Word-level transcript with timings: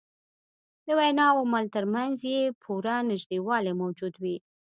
د 0.85 0.87
وینا 0.99 1.25
او 1.31 1.37
عمل 1.45 1.65
تر 1.75 1.85
منځ 1.93 2.15
یې 2.31 2.41
پوره 2.63 2.95
نژدېوالی 3.09 3.73
موجود 3.81 4.13
وي. 4.21 4.37